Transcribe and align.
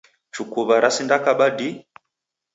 Chukuw'a 0.33 0.75
rasindakaba 0.83 1.47
dii. 1.57 1.73